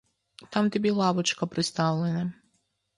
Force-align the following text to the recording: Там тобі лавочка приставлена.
Там 0.49 0.69
тобі 0.69 0.89
лавочка 0.89 1.47
приставлена. 1.47 2.33